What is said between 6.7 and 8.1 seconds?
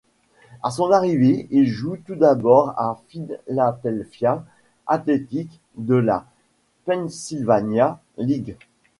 Pennsylvania